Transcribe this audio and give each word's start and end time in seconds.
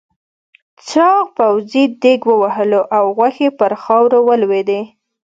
چاغ 0.87 1.23
پوځي 1.37 1.83
دېگ 2.01 2.21
ووهلو 2.27 2.81
او 2.97 3.05
غوښې 3.17 3.49
پر 3.59 3.71
خاورو 3.83 4.19
ولوېدې. 4.29 4.81